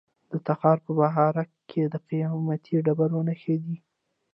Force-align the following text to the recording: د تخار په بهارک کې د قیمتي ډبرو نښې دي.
د 0.31 0.33
تخار 0.47 0.77
په 0.85 0.91
بهارک 0.99 1.49
کې 1.69 1.81
د 1.93 1.95
قیمتي 2.09 2.75
ډبرو 2.85 3.19
نښې 3.27 3.55
دي. 3.63 3.77